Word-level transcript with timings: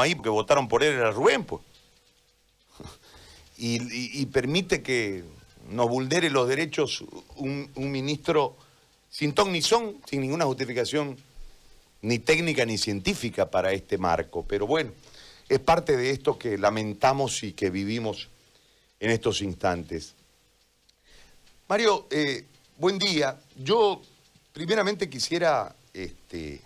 ahí 0.00 0.14
porque 0.14 0.30
votaron 0.30 0.68
por 0.68 0.82
él 0.82 0.94
era 0.94 1.10
Rubén, 1.10 1.44
pues. 1.44 1.62
Y, 3.58 4.26
permite 4.26 4.82
que 4.82 5.24
nos 5.70 5.88
vulnere 5.88 6.28
los 6.28 6.46
derechos 6.46 7.02
un, 7.36 7.70
ministro 7.74 8.54
sin 9.10 9.32
ton 9.32 9.50
ni 9.50 9.62
son, 9.62 9.96
sin 10.04 10.20
ninguna 10.20 10.44
justificación 10.44 11.16
ni 12.02 12.18
técnica 12.18 12.66
ni 12.66 12.76
científica 12.76 13.50
para 13.50 13.72
este 13.72 13.96
marco. 13.96 14.44
Pero 14.46 14.66
bueno, 14.66 14.92
es 15.48 15.58
parte 15.58 15.96
de 15.96 16.10
esto 16.10 16.38
que 16.38 16.58
lamentamos 16.58 17.42
y 17.42 17.52
que 17.52 17.70
vivimos 17.70 18.28
en 19.00 19.10
estos 19.10 19.40
instantes. 19.40 20.14
Mario, 21.68 22.06
eh, 22.10 22.44
buen 22.76 22.98
día. 22.98 23.40
Yo 23.56 24.02
primeramente 24.52 25.08
quisiera 25.08 25.74
este, 25.94 26.60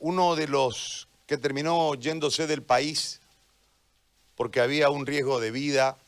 uno 0.00 0.34
de 0.34 0.48
los 0.48 1.08
que 1.26 1.38
terminó 1.38 1.94
yéndose 1.94 2.46
del 2.46 2.62
país 2.62 3.20
porque 4.34 4.60
había 4.60 4.88
un 4.88 5.06
riesgo 5.06 5.38
de 5.38 5.50
vida, 5.50 5.98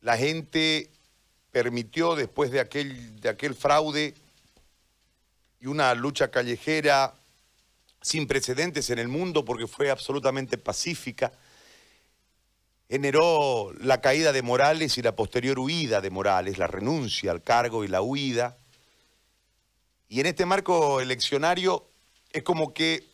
la 0.00 0.16
gente 0.16 0.90
permitió 1.52 2.16
después 2.16 2.50
de 2.50 2.60
aquel, 2.60 3.20
de 3.20 3.28
aquel 3.28 3.54
fraude 3.54 4.14
y 5.60 5.66
una 5.66 5.94
lucha 5.94 6.30
callejera 6.30 7.14
sin 8.00 8.26
precedentes 8.26 8.88
en 8.88 8.98
el 8.98 9.08
mundo 9.08 9.44
porque 9.44 9.66
fue 9.66 9.90
absolutamente 9.90 10.56
pacífica, 10.56 11.32
generó 12.88 13.72
la 13.80 14.00
caída 14.00 14.32
de 14.32 14.40
Morales 14.40 14.96
y 14.96 15.02
la 15.02 15.14
posterior 15.14 15.58
huida 15.58 16.00
de 16.00 16.08
Morales, 16.08 16.56
la 16.56 16.68
renuncia 16.68 17.30
al 17.30 17.42
cargo 17.42 17.84
y 17.84 17.88
la 17.88 18.00
huida. 18.00 18.56
Y 20.08 20.20
en 20.20 20.26
este 20.26 20.46
marco 20.46 21.02
eleccionario 21.02 21.87
es 22.32 22.42
como 22.42 22.74
que 22.74 23.06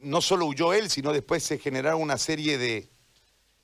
no 0.00 0.20
solo 0.20 0.46
huyó 0.46 0.72
él, 0.72 0.90
sino 0.90 1.12
después 1.12 1.42
se 1.42 1.58
generaron 1.58 2.02
una 2.02 2.18
serie 2.18 2.58
de, 2.58 2.88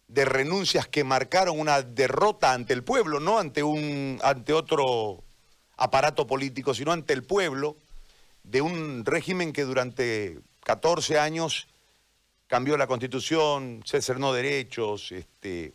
renuncias 0.08 0.88
que 0.88 1.05
marcaron 1.05 1.61
una 1.61 1.83
derrota 1.83 2.52
ante 2.52 2.72
el 2.72 2.83
pueblo, 2.83 3.20
no 3.20 3.38
ante, 3.38 3.62
un, 3.62 4.19
ante 4.22 4.52
otro 4.52 5.22
aparato 5.77 6.27
político, 6.27 6.75
sino 6.75 6.92
ante 6.92 7.12
el 7.12 7.22
pueblo, 7.22 7.77
de 8.42 8.60
un 8.60 9.05
régimen 9.05 9.52
que 9.52 9.62
durante 9.62 10.41
14 10.64 11.19
años 11.19 11.69
cambió 12.48 12.77
la 12.77 12.88
constitución, 12.88 13.82
se 13.84 14.03
cernó 14.03 14.32
derechos, 14.32 15.12
este, 15.12 15.75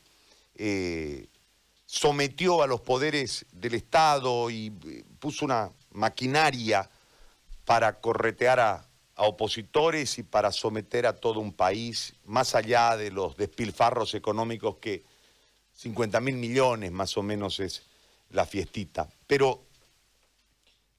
eh, 0.55 1.27
sometió 1.85 2.61
a 2.61 2.67
los 2.67 2.81
poderes 2.81 3.45
del 3.53 3.75
Estado 3.75 4.49
y 4.49 4.73
eh, 4.85 5.03
puso 5.19 5.45
una 5.45 5.71
maquinaria 5.91 6.89
para 7.65 7.99
corretear 7.99 8.59
a, 8.59 8.85
opositores 9.17 10.19
y 10.19 10.23
para 10.23 10.51
someter 10.51 11.05
a 11.05 11.15
todo 11.15 11.39
un 11.39 11.53
país, 11.53 12.15
más 12.25 12.53
allá 12.53 12.97
de 12.97 13.11
los 13.11 13.37
despilfarros 13.37 14.13
económicos 14.13 14.75
que 14.81 15.05
50 15.77 16.19
mil 16.19 16.35
millones 16.35 16.91
más 16.91 17.15
o 17.15 17.23
menos 17.23 17.61
es 17.61 17.83
la 18.31 18.45
fiestita. 18.45 19.07
Pero 19.25 19.63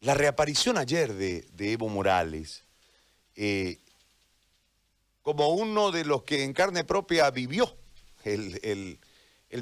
la 0.01 0.15
reaparición 0.15 0.79
ayer 0.79 1.13
de, 1.13 1.47
Evo 1.59 1.91
Morales, 1.91 2.65
eh, 3.35 3.81
como 5.21 5.51
uno 5.51 5.91
de 5.91 6.07
los 6.07 6.23
que 6.23 6.43
en 6.43 6.55
carne 6.55 6.85
propia 6.85 7.31
vivió 7.31 7.77
el, 8.25 8.99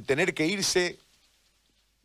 tener 0.07 0.33
que 0.33 0.47
irse 0.47 1.01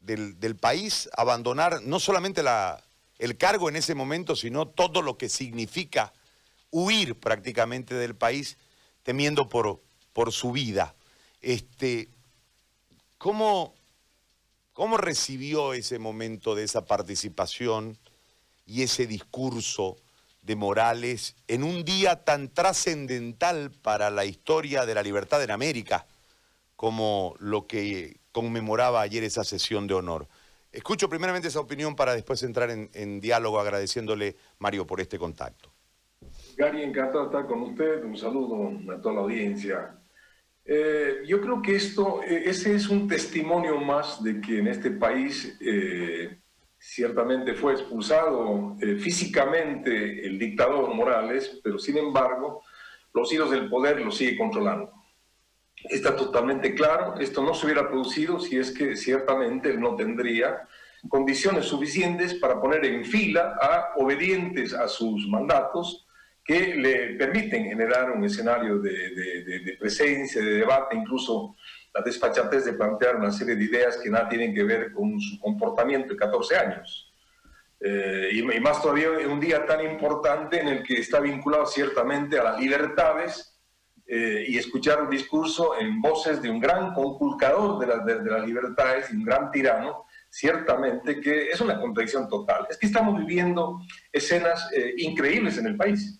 del, 0.02 0.40
del 0.40 0.56
país, 0.56 1.08
abandonar 1.16 1.84
no 1.84 2.00
solamente 2.00 2.42
la, 2.42 2.84
el 3.20 3.38
cargo 3.38 3.70
en 3.70 3.76
ese 3.76 3.94
momento, 3.94 4.36
sino 4.36 4.68
todo 4.68 5.02
lo 5.02 5.18
que 5.18 5.30
significa 5.30 6.14
huir 6.72 7.20
prácticamente 7.20 7.94
del 7.94 8.16
país 8.16 8.58
temiendo 9.04 9.50
por, 9.50 9.82
por 10.14 10.32
su 10.32 10.52
vida. 10.52 10.96
Este, 11.42 12.10
¿cómo, 13.18 13.76
¿Cómo 14.74 14.98
recibió 14.98 15.74
ese 15.74 16.00
momento 16.00 16.56
de 16.56 16.64
esa 16.64 16.86
participación 16.86 17.98
y 18.66 18.84
ese 18.84 19.08
discurso 19.08 19.98
de 20.42 20.56
Morales 20.56 21.36
en 21.48 21.64
un 21.64 21.84
día 21.84 22.24
tan 22.24 22.48
trascendental 22.48 23.72
para 23.72 24.10
la 24.10 24.24
historia 24.24 24.86
de 24.86 24.96
la 24.96 25.04
libertad 25.04 25.44
en 25.44 25.52
América 25.52 26.08
como 26.78 27.36
lo 27.40 27.68
que 27.68 28.22
conmemoraba 28.32 29.02
ayer 29.02 29.26
esa 29.26 29.44
sesión 29.44 29.88
de 29.88 29.96
honor? 29.96 30.30
Escucho 30.72 31.10
primeramente 31.10 31.48
esa 31.48 31.60
opinión 31.60 31.96
para 31.96 32.14
después 32.14 32.44
entrar 32.44 32.70
en, 32.70 33.20
diálogo 33.20 33.60
agradeciéndole, 33.60 34.36
Mario, 34.60 34.86
por 34.86 35.02
este 35.02 35.18
contacto. 35.18 35.72
Gary, 36.58 36.84
encantado 36.84 37.22
de 37.22 37.26
estar 37.26 37.48
con 37.48 37.62
usted. 37.64 38.04
Un 38.04 38.16
saludo 38.16 38.94
a 38.94 39.02
toda 39.02 39.16
la 39.16 39.22
audiencia. 39.22 40.00
Eh, 40.64 41.22
yo 41.26 41.42
creo 41.42 41.62
que 41.62 41.76
esto, 41.76 42.22
eh, 42.22 42.44
ese 42.46 42.76
es 42.76 42.88
un 42.88 43.08
testimonio 43.08 43.78
más 43.78 44.24
de 44.24 44.40
que 44.40 44.60
en 44.60 44.68
este 44.68 44.92
país 44.92 45.58
eh, 45.60 46.38
ciertamente 46.78 47.56
fue 47.56 47.74
expulsado 47.74 48.78
físicamente 49.00 50.26
el 50.26 50.38
dictador 50.38 50.94
Morales, 50.94 51.60
pero 51.64 51.80
sin 51.80 51.98
embargo 51.98 52.62
los 53.14 53.34
hilos 53.34 53.50
del 53.50 53.68
poder 53.68 54.00
lo 54.02 54.12
sigue 54.12 54.38
controlando. 54.38 54.99
Está 55.84 56.16
totalmente 56.16 56.76
claro, 56.76 57.16
esto 57.20 57.42
no 57.42 57.54
se 57.54 57.66
hubiera 57.66 57.88
producido 57.88 58.40
si 58.40 58.58
es 58.58 58.72
que 58.72 58.96
ciertamente 58.98 59.70
él 59.70 59.80
no 59.80 59.96
tendría 59.96 60.68
condiciones 61.08 61.66
suficientes 61.66 62.34
para 62.34 62.60
poner 62.60 62.84
en 62.84 63.06
fila 63.06 63.58
a 63.62 63.94
obedientes 63.96 64.74
a 64.74 64.88
sus 64.90 65.26
mandatos 65.30 66.06
que 66.44 66.76
le 66.76 67.16
permiten 67.16 67.66
generar 67.66 68.12
un 68.12 68.26
escenario 68.26 68.80
de, 68.80 69.78
presencia, 69.80 70.42
de 70.42 70.56
debate, 70.56 70.98
incluso 70.98 71.56
la 71.94 72.02
despachatez 72.02 72.66
de 72.66 72.74
plantear 72.74 73.16
una 73.16 73.32
serie 73.32 73.56
de 73.56 73.64
ideas 73.64 73.98
que 73.98 74.10
nada 74.10 74.28
tienen 74.28 74.54
que 74.54 74.64
ver 74.64 74.92
con 74.92 75.20
su 75.22 75.40
comportamiento 75.40 76.14
de 76.14 76.18
14 76.18 76.58
años. 76.58 77.14
Eh, 77.80 78.30
y, 78.34 78.40
y, 78.40 78.60
más 78.60 78.82
todavía 78.82 79.08
en 79.22 79.30
un 79.30 79.40
día 79.40 79.66
tan 79.66 79.86
importante 79.86 80.60
en 80.60 80.68
el 80.68 80.84
que 80.84 80.96
está 80.96 81.22
vinculado 81.22 81.66
ciertamente 81.66 82.38
a 82.38 82.44
las 82.44 82.60
libertades 82.60 83.49
eh, 84.12 84.46
y 84.48 84.58
escuchar 84.58 85.04
un 85.04 85.10
discurso 85.12 85.80
en 85.80 86.02
voces 86.02 86.42
de 86.42 86.50
un 86.50 86.60
gran 86.60 86.96
conculcador 86.96 87.78
de, 87.78 88.16
de, 88.16 88.32
las 88.32 88.44
libertades 88.44 89.12
y 89.12 89.18
un 89.18 89.24
gran 89.24 89.52
tirano, 89.52 90.06
ciertamente 90.28 91.22
que 91.22 91.52
es 91.52 91.62
una 91.62 91.80
contradicción 91.80 92.28
total. 92.28 92.66
Es 92.72 92.78
que 92.78 92.88
estamos 92.88 93.20
viviendo 93.20 93.80
escenas 94.12 94.68
eh, 94.76 94.96
increíbles 94.98 95.60
en 95.60 95.68
el 95.68 95.78
país, 95.78 96.20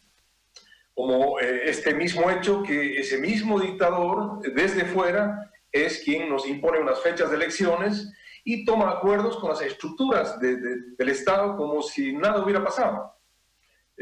como 0.94 1.40
eh, 1.40 1.62
este 1.66 1.96
mismo 1.96 2.30
hecho 2.30 2.62
que 2.62 3.00
ese 3.00 3.18
mismo 3.18 3.60
dictador 3.60 4.40
desde 4.54 4.86
fuera 4.86 5.50
es 5.72 6.04
quien 6.04 6.30
nos 6.30 6.48
impone 6.48 6.80
unas 6.80 7.02
fechas 7.02 7.32
de 7.32 7.38
elecciones 7.38 8.14
y 8.44 8.66
toma 8.66 8.92
acuerdos 8.92 9.38
con 9.38 9.50
las 9.50 9.62
estructuras 9.62 10.40
del 10.40 11.10
Estado 11.10 11.58
como 11.58 11.82
si 11.82 12.14
nada 12.14 12.44
hubiera 12.44 12.64
pasado. 12.64 13.19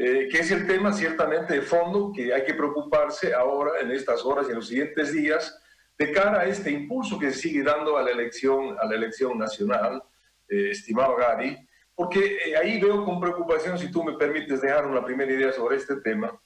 Eh, 0.00 0.28
que 0.30 0.38
es 0.38 0.50
el 0.52 0.64
tema 0.64 0.92
ciertamente 0.92 1.54
de 1.54 1.62
fondo 1.62 2.12
que 2.14 2.32
hay 2.32 2.44
que 2.44 2.54
preocuparse 2.54 3.34
ahora 3.34 3.80
en 3.80 3.90
estas 3.90 4.24
horas 4.24 4.46
y 4.46 4.50
en 4.50 4.58
los 4.58 4.68
siguientes 4.68 5.12
días 5.12 5.60
de 5.98 6.12
cara 6.12 6.42
a 6.42 6.44
este 6.44 6.70
impulso 6.70 7.18
que 7.18 7.32
se 7.32 7.40
sigue 7.40 7.64
dando 7.64 7.98
a 7.98 8.02
la 8.02 8.12
elección, 8.12 8.76
a 8.80 8.86
la 8.86 8.94
elección 8.94 9.36
nacional, 9.36 10.00
eh, 10.48 10.68
estimado 10.70 11.16
Gary, 11.16 11.58
porque 11.96 12.36
eh, 12.36 12.56
ahí 12.56 12.80
veo 12.80 13.04
con 13.04 13.20
preocupación, 13.20 13.76
si 13.76 13.90
tú 13.90 14.04
me 14.04 14.12
permites 14.12 14.60
dejar 14.60 14.86
una 14.86 15.04
primera 15.04 15.32
idea 15.32 15.52
sobre 15.52 15.78
este 15.78 15.96
tema, 15.96 16.40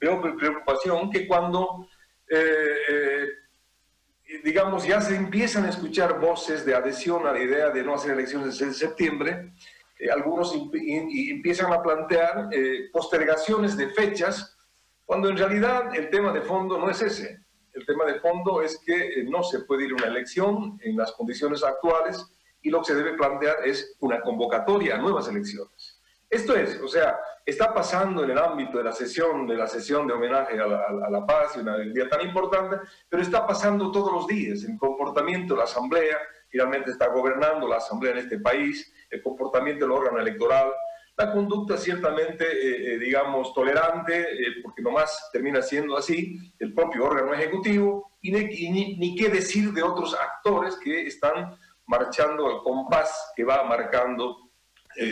veo 0.00 0.18
preocupación 0.38 1.10
que 1.10 1.28
cuando, 1.28 1.86
digamos, 4.42 4.86
ya 4.86 5.02
se 5.02 5.16
empiezan 5.16 5.66
a 5.66 5.68
escuchar 5.68 6.18
voces 6.18 6.64
de 6.64 6.74
adhesión 6.74 7.26
a 7.26 7.32
la 7.32 7.42
idea 7.42 7.68
de 7.68 7.82
no 7.82 7.94
hacer 7.94 8.12
elecciones 8.12 8.58
en 8.62 8.72
septiembre, 8.72 9.52
eh, 10.00 10.10
algunos 10.10 10.54
empiezan 10.54 11.72
a 11.72 11.82
plantear 11.82 12.48
eh, 12.52 12.88
postergaciones 12.90 13.76
de 13.76 13.90
fechas, 13.90 14.56
cuando 15.04 15.28
en 15.28 15.36
realidad 15.36 15.94
el 15.94 16.08
tema 16.08 16.32
de 16.32 16.40
fondo 16.40 16.78
no 16.78 16.88
es 16.88 17.02
ese. 17.02 17.40
El 17.74 17.84
tema 17.84 18.06
de 18.06 18.18
fondo 18.18 18.62
es 18.62 18.78
que 18.78 18.94
eh, 18.96 19.24
no 19.24 19.42
se 19.42 19.60
puede 19.60 19.84
ir 19.84 19.92
a 19.92 19.96
una 19.96 20.06
elección 20.06 20.78
en 20.82 20.96
las 20.96 21.12
condiciones 21.12 21.62
actuales 21.62 22.24
y 22.62 22.70
lo 22.70 22.80
que 22.80 22.86
se 22.86 22.94
debe 22.94 23.12
plantear 23.12 23.56
es 23.64 23.94
una 24.00 24.22
convocatoria 24.22 24.94
a 24.94 24.98
nuevas 24.98 25.28
elecciones. 25.28 26.00
Esto 26.30 26.54
es, 26.54 26.80
o 26.80 26.88
sea, 26.88 27.18
está 27.44 27.74
pasando 27.74 28.24
en 28.24 28.30
el 28.30 28.38
ámbito 28.38 28.78
de 28.78 28.84
la 28.84 28.92
sesión, 28.92 29.46
de 29.46 29.56
la 29.56 29.66
sesión 29.66 30.06
de 30.06 30.14
homenaje 30.14 30.58
a 30.58 30.66
la, 30.66 30.84
a 31.06 31.10
la 31.10 31.26
paz 31.26 31.56
y 31.56 31.60
una 31.60 31.76
día 31.76 32.08
tan 32.08 32.22
importante, 32.22 32.76
pero 33.08 33.22
está 33.22 33.46
pasando 33.46 33.90
todos 33.90 34.12
los 34.12 34.26
días. 34.26 34.62
El 34.64 34.78
comportamiento 34.78 35.54
de 35.54 35.58
la 35.58 35.64
Asamblea, 35.64 36.16
finalmente 36.50 36.90
está 36.90 37.08
gobernando 37.08 37.66
la 37.66 37.76
Asamblea 37.76 38.12
en 38.12 38.18
este 38.18 38.38
país, 38.38 38.92
el 39.08 39.22
comportamiento 39.22 39.84
del 39.84 39.92
órgano 39.92 40.18
electoral, 40.18 40.70
la 41.16 41.32
conducta 41.32 41.76
ciertamente, 41.76 42.44
eh, 42.44 42.94
eh, 42.94 42.98
digamos, 42.98 43.52
tolerante, 43.54 44.20
eh, 44.20 44.54
porque 44.62 44.82
nomás 44.82 45.30
termina 45.32 45.62
siendo 45.62 45.96
así, 45.96 46.38
el 46.58 46.74
propio 46.74 47.04
órgano 47.04 47.34
ejecutivo, 47.34 48.12
y, 48.22 48.32
ni, 48.32 49.16
qué 49.16 49.28
decir 49.28 49.72
de 49.72 49.82
otros 49.82 50.14
actores 50.14 50.76
que 50.76 51.06
están 51.06 51.56
marchando 51.86 52.46
al 52.46 52.62
compás 52.62 53.32
que 53.34 53.44
va 53.44 53.64
marcando 53.64 54.50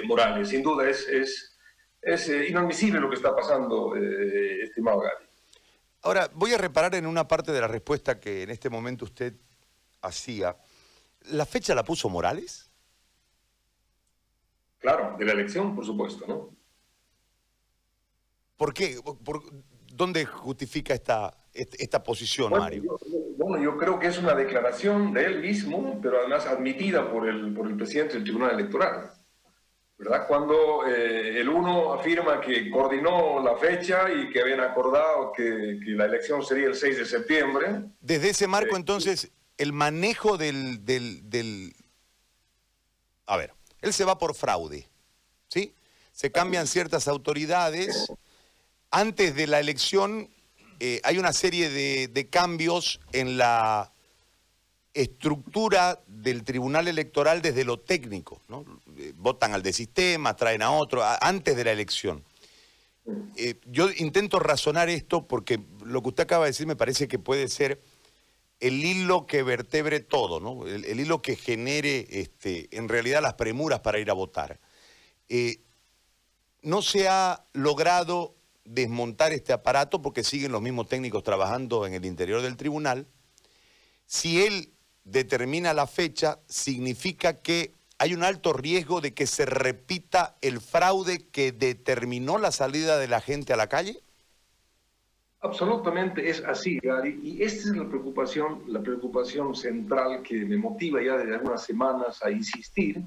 Morales. 0.04 0.48
Sin 0.48 0.62
duda 0.62 0.88
es, 0.88 1.08
es 1.08 1.58
Es 2.00 2.28
eh, 2.28 2.48
inadmisible 2.48 3.00
lo 3.00 3.08
que 3.08 3.16
está 3.16 3.34
pasando, 3.34 3.96
eh, 3.96 4.62
estimado 4.62 5.00
Gary. 5.00 5.26
Ahora, 6.02 6.30
voy 6.32 6.52
a 6.54 6.58
reparar 6.58 6.94
en 6.94 7.06
una 7.06 7.26
parte 7.26 7.52
de 7.52 7.60
la 7.60 7.66
respuesta 7.66 8.20
que 8.20 8.42
en 8.42 8.50
este 8.50 8.70
momento 8.70 9.04
usted 9.04 9.34
hacía. 10.00 10.56
¿La 11.30 11.46
fecha 11.46 11.74
la 11.74 11.84
puso 11.84 12.08
Morales? 12.08 12.70
Claro, 14.78 15.16
de 15.18 15.24
la 15.24 15.32
elección, 15.32 15.74
por 15.74 15.84
supuesto, 15.84 16.24
¿no? 16.26 16.56
¿Por 18.56 18.72
qué? 18.72 19.00
¿Por, 19.02 19.42
¿Dónde 19.92 20.24
justifica 20.24 20.94
esta, 20.94 21.36
esta 21.52 22.02
posición, 22.02 22.52
Mario? 22.52 22.98
bueno, 23.36 23.62
yo 23.62 23.76
creo 23.76 23.98
que 23.98 24.08
es 24.08 24.18
una 24.18 24.34
declaración 24.34 25.12
de 25.12 25.24
él 25.24 25.40
mismo, 25.40 25.98
pero 26.02 26.18
además 26.18 26.46
admitida 26.46 27.10
por 27.10 27.28
el, 27.28 27.54
por 27.54 27.66
el 27.66 27.76
presidente 27.76 28.14
del 28.14 28.24
Tribunal 28.24 28.58
Electoral. 28.58 29.12
¿verdad? 29.98 30.28
Cuando 30.28 30.86
eh, 30.86 31.40
el 31.40 31.48
uno 31.48 31.92
afirma 31.92 32.40
que 32.40 32.70
coordinó 32.70 33.42
la 33.42 33.56
fecha 33.56 34.12
y 34.12 34.30
que 34.30 34.40
habían 34.40 34.60
acordado 34.60 35.32
que, 35.32 35.78
la 35.86 36.04
elección 36.04 36.44
sería 36.44 36.68
el 36.68 36.76
6 36.76 36.98
de 36.98 37.04
septiembre. 37.04 37.82
Desde 38.00 38.30
ese 38.30 38.46
marco, 38.46 38.76
eh, 38.76 38.78
entonces, 38.78 39.32
el 39.58 39.72
manejo 39.72 40.38
del, 40.38 40.84
del, 40.84 41.74
A 43.26 43.36
ver, 43.36 43.52
él 43.82 43.92
se 43.92 44.04
va 44.04 44.18
por 44.18 44.34
fraude, 44.34 44.88
¿sí? 45.48 45.74
Se 46.12 46.32
cambian 46.32 46.66
ciertas 46.66 47.06
autoridades. 47.08 48.10
Antes 48.90 49.34
de 49.34 49.46
la 49.46 49.60
elección 49.60 50.30
eh, 50.80 51.00
hay 51.04 51.18
una 51.18 51.32
serie 51.32 51.68
de, 51.68 52.08
de 52.08 52.28
cambios 52.28 53.00
en 53.12 53.36
la 53.36 53.92
estructura 54.94 56.00
del 56.06 56.44
Tribunal 56.44 56.88
Electoral 56.88 57.42
desde 57.42 57.64
lo 57.64 57.78
técnico, 57.78 58.42
¿no? 58.48 58.64
Eh, 58.96 59.12
votan 59.16 59.52
al 59.52 59.62
de 59.62 59.72
sistema, 59.72 60.34
traen 60.34 60.62
a 60.62 60.70
otro, 60.70 61.02
antes 61.20 61.56
de 61.56 61.64
la 61.64 61.72
elección. 61.72 62.24
Eh, 63.36 63.54
yo 63.66 63.88
intento 63.96 64.38
razonar 64.38 64.88
esto 64.88 65.26
porque 65.26 65.60
lo 65.84 66.02
que 66.02 66.08
usted 66.08 66.24
acaba 66.24 66.44
de 66.44 66.50
decir 66.50 66.66
me 66.66 66.76
parece 66.76 67.08
que 67.08 67.18
puede 67.18 67.48
ser 67.48 67.80
el 68.60 68.84
hilo 68.84 69.26
que 69.26 69.42
vertebre 69.42 70.00
todo, 70.00 70.40
¿no? 70.40 70.66
el, 70.66 70.98
hilo 70.98 71.22
que 71.22 71.36
genere 71.36 72.06
este, 72.10 72.68
en 72.76 72.88
realidad 72.88 73.22
las 73.22 73.34
premuras 73.34 73.80
para 73.80 73.98
ir 73.98 74.10
a 74.10 74.14
votar. 74.14 74.58
Eh, 75.28 75.60
no 76.62 76.82
se 76.82 77.08
ha 77.08 77.44
logrado 77.52 78.34
desmontar 78.64 79.32
este 79.32 79.52
aparato 79.52 80.02
porque 80.02 80.24
siguen 80.24 80.52
los 80.52 80.62
mismos 80.62 80.88
técnicos 80.88 81.22
trabajando 81.22 81.86
en 81.86 81.94
el 81.94 82.04
interior 82.04 82.42
del 82.42 82.56
tribunal. 82.56 83.06
Si 84.06 84.42
él 84.42 84.72
determina 85.04 85.72
la 85.72 85.86
fecha, 85.86 86.40
significa 86.48 87.40
que 87.40 87.74
hay 87.98 88.14
un 88.14 88.22
alto 88.22 88.52
riesgo 88.52 89.00
de 89.00 89.14
que 89.14 89.26
se 89.26 89.44
repita 89.46 90.36
el 90.40 90.60
fraude 90.60 91.26
que 91.28 91.52
determinó 91.52 92.38
la 92.38 92.52
salida 92.52 92.98
de 92.98 93.08
la 93.08 93.20
gente 93.20 93.52
a 93.52 93.56
la 93.56 93.68
calle? 93.68 94.00
Absolutamente 95.40 96.28
es 96.28 96.42
así, 96.44 96.80
Gary, 96.82 97.20
y 97.22 97.42
esta 97.44 97.68
es 97.70 97.76
la 97.76 97.88
preocupación, 97.88 98.64
la 98.66 98.80
preocupación 98.80 99.54
central 99.54 100.22
que 100.22 100.44
me 100.44 100.56
motiva 100.56 101.00
ya 101.00 101.16
desde 101.16 101.36
algunas 101.36 101.62
semanas 101.62 102.20
a 102.24 102.30
insistir 102.30 103.00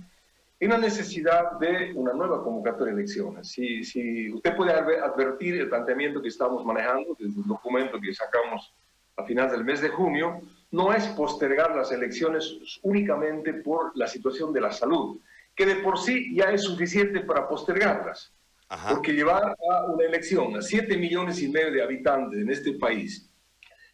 en 0.58 0.70
la 0.70 0.78
necesidad 0.78 1.60
de 1.60 1.92
una 1.94 2.14
nueva 2.14 2.42
convocatoria 2.42 2.94
de 2.94 3.02
elecciones. 3.02 3.50
Si, 3.50 3.84
si 3.84 4.32
usted 4.32 4.56
puede 4.56 4.72
advertir 4.72 5.56
el 5.56 5.68
planteamiento 5.68 6.22
que 6.22 6.30
estamos 6.30 6.64
manejando 6.64 7.18
desde 7.20 7.42
el 7.42 7.48
documento 7.48 8.00
que 8.00 8.14
sacamos 8.14 8.74
a 9.18 9.26
final 9.26 9.52
del 9.52 9.66
mes 9.66 9.82
de 9.82 9.90
junio, 9.90 10.40
no 10.72 10.94
es 10.94 11.06
postergar 11.08 11.76
las 11.76 11.92
elecciones 11.92 12.80
únicamente 12.84 13.56
por 13.56 13.92
la 13.98 14.08
situación 14.08 14.54
de 14.54 14.62
la 14.62 14.72
salud, 14.72 15.20
que 15.54 15.66
de 15.66 15.76
por 15.76 15.98
sí 15.98 16.34
ya 16.34 16.46
es 16.46 16.64
suficiente 16.64 17.20
para 17.22 17.50
postergarlas. 17.50 18.32
Porque 18.90 19.12
llevar 19.12 19.44
a 19.44 19.86
una 19.86 20.06
elección 20.06 20.56
a 20.56 20.62
7 20.62 20.98
millones 20.98 21.42
y 21.42 21.50
medio 21.50 21.72
de 21.72 21.84
habitantes 21.84 22.40
en 22.40 22.50
este 22.50 22.74
país, 22.74 23.30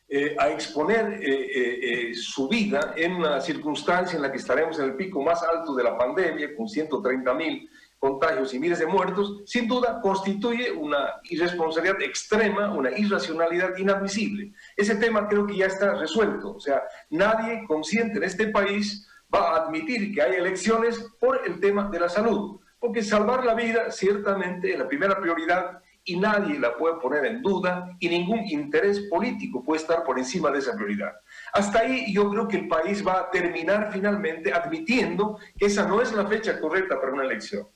eh, 0.10 0.36
a 0.40 0.50
exponer 0.50 1.20
eh, 1.22 2.12
eh, 2.12 2.16
su 2.16 2.48
vida 2.48 2.94
en 2.96 3.16
una 3.16 3.42
circunstancia 3.42 4.16
en 4.16 4.22
la 4.22 4.32
que 4.32 4.38
estaremos 4.38 4.80
en 4.80 4.86
el 4.86 4.96
pico 4.96 5.22
más 5.22 5.44
alto 5.44 5.76
de 5.76 5.84
la 5.84 5.98
pandemia, 5.98 6.56
con 6.56 6.70
130 6.70 7.34
mil 7.34 7.70
contagios 8.00 8.54
y 8.54 8.60
miles 8.60 8.80
de 8.80 8.86
muertos, 8.86 9.42
sin 9.46 9.68
duda 9.68 10.00
constituye 10.02 10.72
una 10.72 11.16
irresponsabilidad 11.24 12.02
extrema, 12.02 12.72
una 12.72 12.92
irracionalidad 12.98 13.76
inadmisible. 13.76 14.54
Ese 14.76 14.96
tema 14.96 15.28
creo 15.28 15.46
que 15.48 15.58
ya 15.58 15.66
está 15.66 15.96
resuelto. 15.96 16.56
O 16.56 16.60
sea, 16.60 16.84
nadie 17.10 17.66
consciente 17.68 18.18
en 18.18 18.24
este 18.24 18.48
país 18.48 19.08
va 19.34 19.50
a 19.50 19.66
admitir 19.66 20.14
que 20.14 20.22
hay 20.22 20.36
elecciones 20.36 21.00
por 21.20 21.42
el 21.46 21.60
tema 21.60 21.90
de 21.90 22.00
la 22.00 22.08
salud, 22.08 22.60
porque 22.80 23.04
salvar 23.04 23.46
la 23.46 23.54
vida 23.54 23.92
ciertamente 23.92 24.72
es 24.72 24.80
la 24.80 24.88
primera 24.88 25.20
prioridad 25.20 25.82
y 26.04 26.18
nadie 26.18 26.58
la 26.58 26.78
puede 26.78 26.96
poner 27.02 27.26
en 27.26 27.42
duda 27.42 27.96
y 28.00 28.08
ningún 28.08 28.48
interés 28.48 29.02
político 29.10 29.64
puede 29.64 29.82
estar 29.82 30.04
por 30.04 30.18
encima 30.18 30.50
de 30.52 30.60
esa 30.60 30.74
prioridad. 30.74 31.14
Hasta 31.52 31.80
ahí 31.80 32.14
yo 32.14 32.30
creo 32.30 32.48
que 32.48 32.58
el 32.58 32.68
país 32.68 33.06
va 33.06 33.20
a 33.20 33.30
terminar 33.30 33.90
finalmente 33.92 34.54
admitiendo 34.54 35.38
que 35.58 35.66
esa 35.66 35.86
no 35.86 36.02
es 36.02 36.14
la 36.14 36.26
fecha 36.26 36.60
correcta 36.60 37.00
para 37.00 37.12
una 37.12 37.24
elección. 37.24 37.68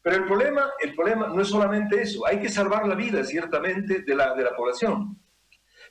Pero 0.00 0.18
el 0.18 0.24
problema, 0.24 0.70
el 0.80 0.94
problema 0.94 1.26
no 1.26 1.42
es 1.42 1.48
solamente 1.48 2.00
eso, 2.00 2.24
hay 2.24 2.38
que 2.38 2.48
salvar 2.48 2.86
la 2.86 2.94
vida, 2.94 3.24
ciertamente, 3.24 4.02
de 4.02 4.14
la, 4.14 4.34
de 4.34 4.44
la 4.44 4.54
población. 4.54 5.18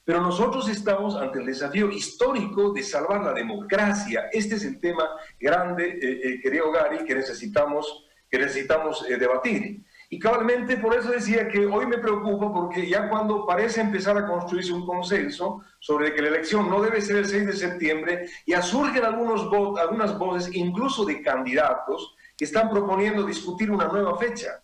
Pero 0.06 0.22
nosotros 0.22 0.70
estamos 0.70 1.16
ante 1.18 1.40
el 1.40 1.48
desafío 1.48 1.90
histórico 1.90 2.72
de 2.72 2.84
salvar 2.84 3.24
la 3.24 3.34
democracia. 3.34 4.30
Este 4.32 4.56
es 4.56 4.64
el 4.64 4.80
tema 4.80 5.10
grande, 5.38 5.90
eh, 5.90 6.20
eh, 6.24 6.40
querido 6.42 6.72
Gary, 6.72 7.04
que 7.04 7.16
necesitamos, 7.16 8.05
que 8.36 8.44
necesitamos 8.44 9.06
eh, 9.10 9.16
debatir. 9.18 9.82
Y 10.10 10.20
cabalmente 10.20 10.78
por 10.78 10.94
eso 10.94 11.10
decía 11.10 11.48
que 11.48 11.66
hoy 11.66 11.86
me 11.86 11.98
preocupa 11.98 12.54
porque 12.54 12.88
ya 12.88 13.10
cuando 13.10 13.46
parece 13.46 13.80
empezar 13.80 14.18
a 14.18 14.28
construirse 14.28 14.74
un 14.74 14.86
consenso 14.86 15.64
sobre 15.80 16.14
que 16.14 16.22
la 16.22 16.28
elección 16.28 16.70
no 16.70 16.82
debe 16.82 17.02
ser 17.02 17.18
el 17.18 17.26
6 17.26 17.48
de 17.48 17.54
septiembre, 17.54 18.30
ya 18.46 18.62
surgen 18.62 19.06
algunos 19.06 19.50
algunas 19.80 20.18
voces, 20.20 20.54
incluso 20.54 21.06
de 21.06 21.22
candidatos, 21.22 22.16
que 22.38 22.44
están 22.44 22.70
proponiendo 22.70 23.24
discutir 23.24 23.72
una 23.72 23.88
nueva 23.88 24.18
fecha, 24.18 24.62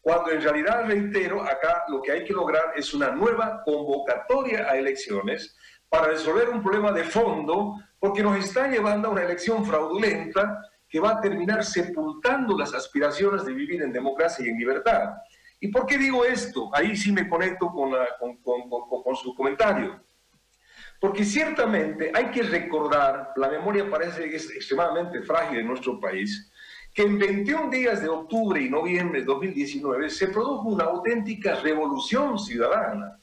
cuando 0.00 0.30
en 0.30 0.40
realidad, 0.40 0.86
reitero, 0.86 1.42
acá 1.42 1.84
lo 1.88 2.00
que 2.00 2.12
hay 2.12 2.24
que 2.24 2.32
lograr 2.32 2.72
es 2.76 2.94
una 2.94 3.10
nueva 3.10 3.62
convocatoria 3.64 4.68
a 4.70 4.76
elecciones 4.76 5.56
para 5.88 6.06
resolver 6.06 6.48
un 6.48 6.62
problema 6.62 6.92
de 6.92 7.04
fondo, 7.04 7.78
porque 7.98 8.22
nos 8.22 8.36
está 8.36 8.68
llevando 8.68 9.08
a 9.08 9.10
una 9.10 9.22
elección 9.22 9.66
fraudulenta 9.66 10.60
que 10.92 11.00
va 11.00 11.12
a 11.12 11.20
terminar 11.22 11.64
sepultando 11.64 12.56
las 12.56 12.74
aspiraciones 12.74 13.46
de 13.46 13.54
vivir 13.54 13.80
en 13.82 13.90
democracia 13.90 14.44
y 14.44 14.50
en 14.50 14.58
libertad. 14.58 15.14
¿Y 15.58 15.68
por 15.68 15.86
qué 15.86 15.96
digo 15.96 16.22
esto? 16.22 16.70
Ahí 16.74 16.94
sí 16.94 17.10
me 17.10 17.26
conecto 17.26 17.72
con, 17.72 17.94
con, 18.42 18.68
con 19.02 19.16
su 19.16 19.34
comentario. 19.34 20.04
Porque 21.00 21.24
ciertamente 21.24 22.12
hay 22.14 22.26
que 22.26 22.42
recordar, 22.42 23.32
la 23.36 23.48
memoria 23.48 23.88
parece 23.88 24.28
que 24.28 24.36
es 24.36 24.50
extremadamente 24.50 25.22
frágil 25.22 25.60
en 25.60 25.66
nuestro 25.66 25.98
país, 25.98 26.52
que 26.92 27.04
en 27.04 27.18
21 27.18 27.70
días 27.70 28.02
de 28.02 28.10
octubre 28.10 28.60
y 28.60 28.68
noviembre 28.68 29.20
de 29.20 29.24
2019 29.24 30.10
se 30.10 30.28
produjo 30.28 30.68
una 30.68 30.84
auténtica 30.84 31.54
revolución 31.54 32.38
ciudadana, 32.38 33.18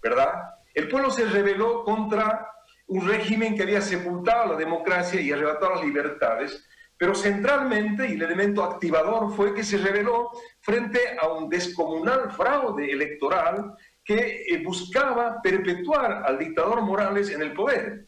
¿verdad? 0.00 0.54
El 0.72 0.86
pueblo 0.86 1.10
se 1.10 1.24
rebeló 1.24 1.82
contra 1.82 2.48
un 2.86 3.08
régimen 3.08 3.56
que 3.56 3.64
había 3.64 3.80
sepultado 3.80 4.52
la 4.52 4.56
democracia 4.56 5.20
y 5.20 5.32
arrebatado 5.32 5.74
las 5.74 5.84
libertades, 5.84 6.68
pero 7.02 7.16
centralmente, 7.16 8.08
y 8.08 8.12
el 8.12 8.22
elemento 8.22 8.62
activador 8.62 9.34
fue 9.34 9.52
que 9.52 9.64
se 9.64 9.76
rebeló 9.76 10.30
frente 10.60 11.00
a 11.20 11.32
un 11.32 11.48
descomunal 11.48 12.30
fraude 12.30 12.92
electoral 12.92 13.74
que 14.04 14.44
eh, 14.48 14.62
buscaba 14.64 15.42
perpetuar 15.42 16.22
al 16.24 16.38
dictador 16.38 16.80
Morales 16.82 17.30
en 17.30 17.42
el 17.42 17.54
poder, 17.54 18.06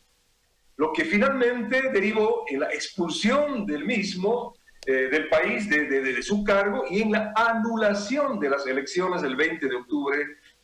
lo 0.76 0.92
que 0.92 1.04
finalmente 1.04 1.90
derivó 1.90 2.44
en 2.48 2.60
la 2.60 2.68
expulsión 2.68 3.66
del 3.66 3.84
mismo 3.84 4.54
eh, 4.86 5.08
del 5.10 5.28
país 5.28 5.68
de, 5.68 6.22
su 6.22 6.44
cargo 6.44 6.84
y 6.88 7.02
en 7.02 7.10
la 7.10 7.32
anulación 7.34 8.38
de 8.38 8.50
las 8.50 8.64
elecciones 8.64 9.22
del 9.22 9.34
20 9.34 9.66
de 9.66 9.74
octubre 9.74 10.18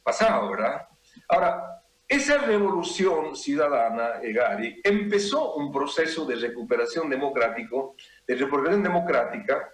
pasado, 0.05 0.53
¿verdad? 0.53 0.87
Ahora, 1.29 1.80
esa 2.11 2.39
revolución 2.39 3.37
ciudadana, 3.37 4.21
Egari, 4.23 4.81
empezó 4.85 5.55
un 5.55 5.73
proceso 5.73 6.27
de 6.27 6.37
recuperación 6.37 7.09
democrático, 7.09 7.95
de 8.27 8.35
recuperación 8.35 8.83
democrática, 8.83 9.71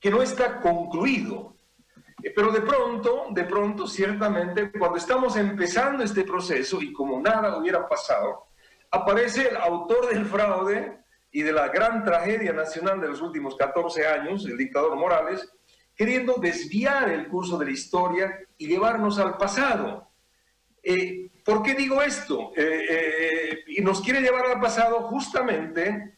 que 0.00 0.10
no 0.10 0.22
está 0.22 0.60
concluido. 0.60 1.56
Eh, 2.22 2.32
pero 2.34 2.50
de 2.50 2.62
pronto, 2.62 3.26
de 3.30 3.44
pronto, 3.44 3.86
ciertamente, 3.86 4.72
cuando 4.72 4.96
estamos 4.96 5.36
empezando 5.36 6.02
este 6.02 6.24
proceso 6.24 6.80
y 6.80 6.92
como 6.92 7.20
nada 7.20 7.58
hubiera 7.58 7.86
pasado, 7.86 8.46
aparece 8.90 9.48
el 9.48 9.56
autor 9.56 10.08
del 10.08 10.24
fraude, 10.24 10.98
y 11.30 11.42
de 11.42 11.52
la 11.52 11.68
gran 11.68 12.04
tragedia 12.04 12.52
nacional 12.52 13.00
de 13.00 13.08
los 13.08 13.20
últimos 13.20 13.54
14 13.56 14.06
años, 14.06 14.46
el 14.46 14.56
dictador 14.56 14.96
Morales, 14.96 15.52
queriendo 15.94 16.34
desviar 16.34 17.10
el 17.10 17.28
curso 17.28 17.58
de 17.58 17.66
la 17.66 17.72
historia 17.72 18.38
y 18.56 18.66
llevarnos 18.66 19.18
al 19.18 19.36
pasado. 19.36 20.07
Eh, 20.82 21.30
¿Por 21.44 21.62
qué 21.62 21.74
digo 21.74 22.02
esto? 22.02 22.52
Eh, 22.56 22.86
eh, 22.88 23.58
y 23.68 23.82
nos 23.82 24.00
quiere 24.00 24.20
llevar 24.20 24.46
al 24.46 24.60
pasado 24.60 25.02
justamente 25.08 26.14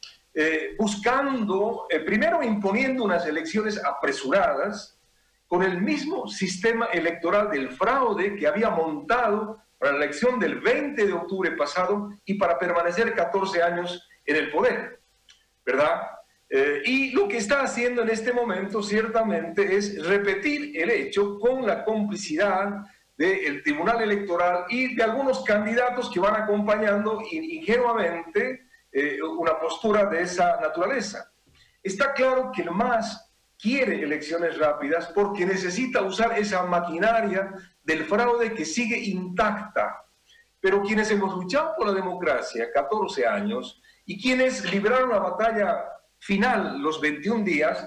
buscando, 0.78 1.86
primero 2.06 2.40
imponiendo 2.42 3.02
unas 3.04 3.26
elecciones 3.26 3.84
apresuradas, 3.84 4.96
con 5.48 5.64
el 5.64 5.82
mismo 5.82 6.28
sistema 6.28 6.86
electoral 6.86 7.50
del 7.50 7.70
fraude 7.72 8.36
que 8.36 8.46
había 8.46 8.70
montado 8.70 9.60
para 9.76 9.92
la 9.92 10.04
elección 10.04 10.38
del 10.38 10.60
20 10.60 11.04
de 11.04 11.12
octubre 11.12 11.50
pasado 11.52 12.10
y 12.24 12.34
para 12.34 12.56
permanecer 12.56 13.12
14 13.12 13.60
años 13.60 14.08
en 14.24 14.36
el 14.36 14.50
poder, 14.52 15.00
¿verdad? 15.66 16.02
Eh, 16.48 16.82
y 16.84 17.10
lo 17.12 17.28
que 17.28 17.36
está 17.36 17.62
haciendo 17.62 18.02
en 18.02 18.10
este 18.10 18.32
momento 18.32 18.82
ciertamente 18.82 19.76
es 19.76 20.04
repetir 20.04 20.72
el 20.80 20.90
hecho 20.90 21.38
con 21.38 21.64
la 21.64 21.84
complicidad 21.84 22.84
del 23.20 23.62
Tribunal 23.62 24.00
Electoral 24.00 24.64
y 24.70 24.94
de 24.94 25.02
algunos 25.02 25.44
candidatos 25.44 26.08
que 26.08 26.18
van 26.18 26.42
acompañando 26.42 27.20
ingenuamente 27.30 28.68
eh, 28.90 29.18
una 29.22 29.58
postura 29.58 30.06
de 30.06 30.22
esa 30.22 30.58
naturaleza. 30.58 31.30
Está 31.82 32.14
claro 32.14 32.50
que 32.50 32.62
el 32.62 32.70
MAS 32.70 33.30
quiere 33.58 34.02
elecciones 34.02 34.56
rápidas 34.56 35.12
porque 35.14 35.44
necesita 35.44 36.00
usar 36.00 36.38
esa 36.38 36.62
maquinaria 36.62 37.52
del 37.82 38.06
fraude 38.06 38.54
que 38.54 38.64
sigue 38.64 38.98
intacta. 38.98 40.02
Pero 40.58 40.80
quienes 40.80 41.10
hemos 41.10 41.34
luchado 41.34 41.74
por 41.76 41.88
la 41.88 41.92
democracia 41.92 42.72
14 42.72 43.26
años 43.26 43.82
y 44.06 44.18
quienes 44.18 44.64
libraron 44.72 45.10
la 45.10 45.18
batalla 45.18 45.84
final 46.18 46.80
los 46.80 46.98
21 47.02 47.44
días, 47.44 47.86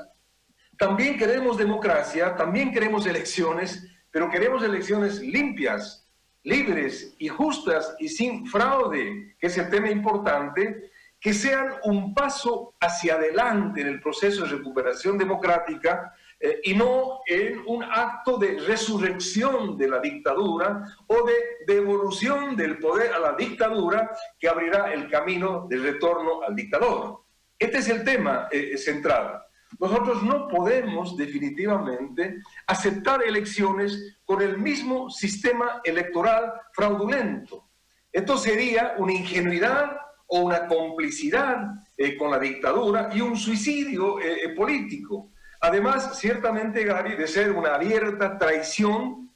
también 0.77 1.17
queremos 1.17 1.57
democracia, 1.57 2.35
también 2.35 2.71
queremos 2.71 3.07
elecciones, 3.07 3.92
pero 4.13 4.29
queremos 4.29 4.61
elecciones 4.63 5.19
limpias, 5.21 6.07
libres 6.43 7.15
y 7.17 7.29
justas 7.29 7.95
y 7.97 8.07
sin 8.07 8.45
fraude, 8.45 9.35
que 9.39 9.47
es 9.47 9.57
el 9.57 9.71
tema 9.71 9.89
importante, 9.89 10.91
que 11.19 11.33
sean 11.33 11.73
un 11.85 12.13
paso 12.13 12.75
hacia 12.79 13.15
adelante 13.15 13.81
en 13.81 13.87
el 13.87 13.99
proceso 13.99 14.43
de 14.43 14.51
recuperación 14.51 15.17
democrática 15.17 16.13
eh, 16.39 16.59
y 16.63 16.75
no 16.75 17.21
en 17.25 17.63
un 17.65 17.83
acto 17.83 18.37
de 18.37 18.59
resurrección 18.59 19.79
de 19.79 19.87
la 19.87 19.99
dictadura 19.99 20.85
o 21.07 21.25
de 21.25 21.73
devolución 21.73 22.55
del 22.55 22.77
poder 22.77 23.13
a 23.13 23.19
la 23.19 23.33
dictadura 23.33 24.11
que 24.37 24.47
abrirá 24.47 24.93
el 24.93 25.09
camino 25.09 25.65
del 25.67 25.81
retorno 25.81 26.43
al 26.43 26.55
dictador. 26.55 27.23
Este 27.57 27.79
es 27.79 27.89
el 27.89 28.03
tema 28.03 28.47
eh, 28.51 28.77
central. 28.77 29.41
Nosotros 29.83 30.23
no 30.23 30.47
podemos 30.47 31.17
definitivamente 31.17 32.37
aceptar 32.67 33.21
elecciones 33.21 34.17
con 34.23 34.41
el 34.41 34.57
mismo 34.57 35.09
sistema 35.09 35.81
electoral 35.83 36.53
fraudulento. 36.71 37.67
Esto 38.09 38.37
sería 38.37 38.95
una 38.97 39.11
ingenuidad 39.11 39.97
o 40.27 40.39
una 40.39 40.67
complicidad 40.67 41.65
eh, 41.97 42.15
con 42.15 42.31
la 42.31 42.39
dictadura 42.39 43.09
y 43.13 43.19
un 43.19 43.35
suicidio 43.35 44.21
eh, 44.21 44.45
eh, 44.45 44.49
político. 44.55 45.31
Además, 45.59 46.17
ciertamente, 46.17 46.85
Gary, 46.85 47.17
de 47.17 47.27
ser 47.27 47.51
una 47.51 47.75
abierta 47.75 48.37
traición 48.37 49.33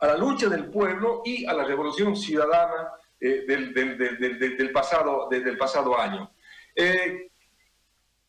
a 0.00 0.06
la 0.08 0.16
lucha 0.16 0.48
del 0.48 0.68
pueblo 0.68 1.22
y 1.24 1.46
a 1.46 1.52
la 1.52 1.62
revolución 1.62 2.16
ciudadana 2.16 2.90
del, 3.20 3.72
del, 3.72 4.72
pasado, 4.72 5.28
del 5.30 5.56
pasado 5.56 5.96
año. 5.96 6.32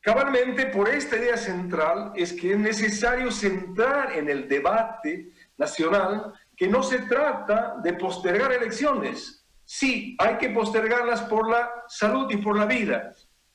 Cabalmente, 0.02 0.66
por 0.68 0.90
esta 0.90 1.18
idea 1.18 1.38
central 1.38 2.12
es 2.16 2.34
que 2.34 2.54
es 2.54 2.60
necesario 2.60 3.32
centrar 3.32 4.14
en 4.18 4.30
el 4.30 4.50
debate 4.50 5.30
nacional 5.58 6.34
que 6.58 6.68
no 6.68 6.84
se 6.84 7.00
trata 7.00 7.76
de 7.82 7.94
postergar 7.94 8.52
elecciones, 8.52 9.42
Sí, 9.74 10.18
hay 10.20 10.38
que 10.38 10.50
postergarlas 10.50 11.22
por 11.22 11.50
la 11.50 11.86
salud 11.88 12.30
y 12.30 12.36
por 12.36 12.58
la 12.58 12.66
vida, 12.66 13.14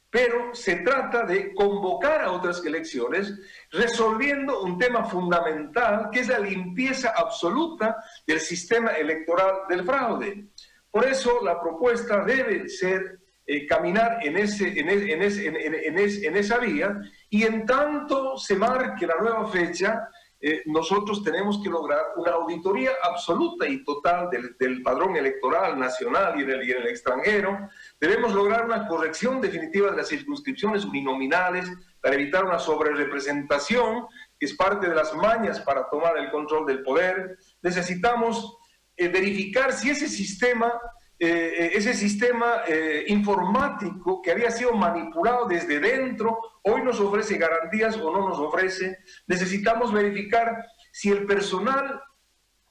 pero 0.08 0.54
se 0.54 0.76
trata 0.76 1.26
de 1.26 1.54
convocar 1.54 2.22
a 2.22 2.32
otras 2.32 2.64
elecciones 2.64 3.38
resolviendo 3.70 4.62
un 4.62 4.78
tema 4.78 5.04
fundamental 5.04 6.08
que 6.10 6.20
es 6.20 6.28
la 6.28 6.38
limpieza 6.38 7.12
absoluta 7.14 8.02
del 8.26 8.40
sistema 8.40 8.92
electoral 8.92 9.68
del 9.68 9.84
fraude. 9.84 10.46
Por 10.90 11.04
eso 11.04 11.40
la 11.44 11.60
propuesta 11.60 12.24
debe 12.24 12.66
ser 12.70 13.20
eh, 13.46 13.66
caminar 13.66 14.18
en, 14.22 14.36
ese, 14.36 14.78
en, 14.78 14.88
en 14.88 16.36
esa 16.36 16.58
vía 16.58 17.00
y 17.30 17.44
en 17.44 17.64
tanto 17.64 18.36
se 18.36 18.56
marque 18.56 19.06
la 19.06 19.16
nueva 19.16 19.48
fecha, 19.48 20.08
eh, 20.38 20.62
nosotros 20.66 21.24
tenemos 21.24 21.62
que 21.62 21.70
lograr 21.70 22.00
una 22.16 22.32
auditoría 22.32 22.90
absoluta 23.02 23.66
y 23.66 23.82
total 23.82 24.28
del, 24.30 24.82
padrón 24.82 25.16
electoral 25.16 25.78
nacional 25.78 26.38
y 26.38 26.42
en, 26.42 26.50
el, 26.50 26.70
el 26.70 26.86
extranjero. 26.88 27.68
Debemos 27.98 28.34
lograr 28.34 28.66
una 28.66 28.86
corrección 28.86 29.40
definitiva 29.40 29.90
de 29.90 29.96
las 29.96 30.08
circunscripciones 30.08 30.84
uninominales 30.84 31.70
para 32.02 32.16
evitar 32.16 32.44
una 32.44 32.58
sobrerepresentación, 32.58 34.06
que 34.38 34.46
es 34.46 34.54
parte 34.54 34.88
de 34.88 34.94
las 34.94 35.14
mañas 35.14 35.60
para 35.60 35.88
tomar 35.88 36.18
el 36.18 36.30
control 36.30 36.66
del 36.66 36.82
poder. 36.82 37.38
Necesitamos 37.62 38.58
eh, 38.96 39.08
verificar 39.08 39.72
si 39.72 39.90
ese 39.90 40.06
sistema 40.06 40.72
eh, 41.18 41.70
ese 41.74 41.94
sistema 41.94 42.62
informático 43.06 44.20
que 44.20 44.32
había 44.32 44.50
sido 44.50 44.72
manipulado 44.72 45.46
desde 45.46 45.80
dentro 45.80 46.38
hoy 46.62 46.82
nos 46.82 47.00
ofrece 47.00 47.38
garantías 47.38 47.96
o 47.96 48.10
no 48.10 48.28
nos 48.28 48.38
ofrece. 48.38 48.98
Necesitamos 49.26 49.92
verificar 49.92 50.64
si 50.92 51.10
el 51.10 51.24
personal 51.24 52.02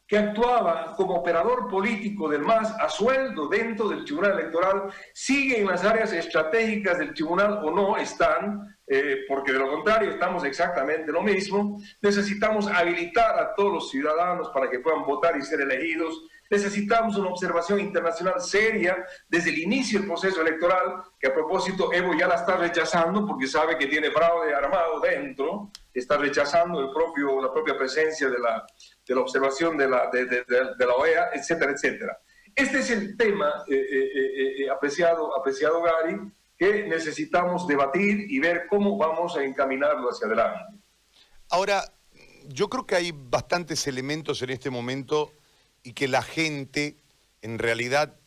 que 0.08 0.18
actuaba 0.18 0.94
como 0.96 1.16
operador 1.16 1.68
político 1.68 2.30
del 2.30 2.42
MAS 2.42 2.72
a 2.80 2.90
sueldo 2.90 3.48
dentro 3.48 3.90
del 3.90 4.06
Tribunal 4.06 4.40
Electoral 4.40 4.84
sigue 5.14 5.60
en 5.60 5.68
las 5.68 5.84
áreas 5.84 6.14
estratégicas 6.14 7.00
del 7.00 7.14
Tribunal 7.14 7.62
o 7.64 7.72
no 7.72 7.98
están, 7.98 8.78
eh, 8.86 9.22
porque 9.28 9.52
de 9.52 9.60
lo 9.60 9.70
contrario 9.70 10.12
estamos 10.12 10.44
exactamente 10.44 11.12
lo 11.12 11.24
mismo. 11.24 11.82
Necesitamos 12.02 12.68
habilitar 12.68 13.40
a 13.40 13.56
todos 13.56 13.74
los 13.74 13.90
ciudadanos 13.90 14.50
para 14.50 14.70
que 14.70 14.80
puedan 14.80 15.06
votar 15.06 15.36
y 15.38 15.42
ser 15.42 15.62
elegidos 15.62 16.22
Necesitamos 16.50 17.16
una 17.18 17.30
observación 17.30 17.80
internacional 17.80 18.40
seria 18.40 19.04
desde 19.28 19.50
el 19.50 19.60
inicio 19.60 20.00
del 20.00 20.08
proceso 20.08 20.42
electoral, 20.42 21.04
que 21.20 21.28
a 21.28 21.34
propósito 21.34 21.92
Evo 21.92 22.14
ya 22.14 22.28
la 22.28 22.36
está 22.36 22.58
rechazando 22.58 23.26
porque 23.26 23.48
sabe 23.48 23.78
que 23.78 23.88
tiene 23.88 24.12
fraude 24.12 24.54
armado 24.54 25.00
dentro, 25.00 25.72
está 25.94 26.18
rechazando 26.18 26.80
el 26.80 26.92
propio, 26.92 27.42
la 27.42 27.52
propia 27.52 27.78
presencia 27.78 28.30
de 28.30 28.40
la, 28.40 28.66
de 29.08 29.16
la 29.16 29.22
observación 29.22 29.78
de 29.78 29.90
la, 29.90 30.10
de, 30.12 30.46
la 30.78 30.94
OEA, 30.94 31.30
etcétera, 31.34 31.72
etcétera. 31.72 32.20
Este 32.56 32.80
es 32.80 32.90
el 32.92 33.18
tema, 33.18 33.64
eh, 33.68 33.76
eh, 33.76 34.64
eh, 34.64 34.70
apreciado, 34.70 35.38
apreciado 35.38 35.82
Gary, 35.82 36.20
que 36.58 36.88
necesitamos 36.88 37.68
debatir 37.68 38.28
y 38.30 38.40
ver 38.40 38.68
cómo 38.70 38.98
vamos 38.98 39.36
a 39.36 39.44
encaminarlo 39.44 40.10
hacia 40.10 40.28
adelante. 40.28 40.80
Ahora, 41.50 41.84
yo 42.48 42.70
creo 42.70 42.86
que 42.86 42.96
hay 42.96 43.12
bastantes 43.14 43.88
elementos 43.88 44.42
en 44.42 44.52
este 44.52 44.70
momento 44.70 45.34
y 45.86 45.94
que 45.94 46.08
la 46.08 46.24
gente 46.24 46.98
en 47.44 47.60
realidad 47.60 48.18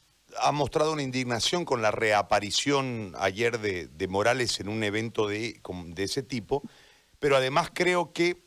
ha 0.40 0.52
mostrado 0.52 0.92
una 0.92 1.02
indignación 1.02 1.64
con 1.64 1.82
la 1.82 1.90
reaparición 1.90 3.14
ayer 3.18 3.58
de, 3.58 4.08
Morales 4.08 4.60
en 4.60 4.68
un 4.68 4.84
evento 4.84 5.26
de, 5.26 5.60
de, 5.86 6.02
ese 6.04 6.22
tipo, 6.22 6.62
pero 7.18 7.36
además 7.36 7.70
creo 7.74 8.12
que 8.12 8.44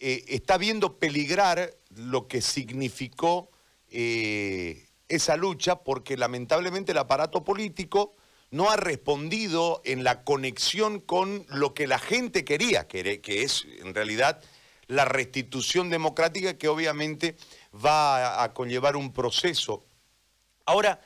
eh, 0.00 0.24
está 0.26 0.58
viendo 0.58 0.98
peligrar 0.98 1.72
lo 1.94 2.26
que 2.26 2.42
significó 2.42 3.52
eh, 3.90 4.88
esa 5.08 5.36
lucha, 5.36 5.76
porque 5.76 6.16
lamentablemente 6.16 6.90
el 6.90 6.98
aparato 6.98 7.44
político 7.44 8.16
no 8.50 8.70
ha 8.70 8.76
respondido 8.76 9.82
en 9.84 10.02
la 10.02 10.24
conexión 10.24 10.98
con 10.98 11.46
lo 11.48 11.74
que 11.74 11.86
la 11.86 12.00
gente 12.00 12.44
quería, 12.44 12.88
que, 12.88 13.20
que 13.20 13.44
es 13.44 13.66
en 13.78 13.94
realidad 13.94 14.42
la 14.90 15.04
restitución 15.04 15.88
democrática 15.88 16.58
que 16.58 16.66
obviamente 16.66 17.36
va 17.74 18.42
a, 18.42 18.52
conllevar 18.52 18.96
un 18.96 19.12
proceso. 19.12 19.84
Ahora, 20.64 21.00